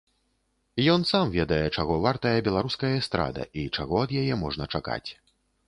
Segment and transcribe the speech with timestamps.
[0.93, 5.03] Ён сам ведае, чаго вартая беларуская эстрада і чаго ад яе можна чакаць.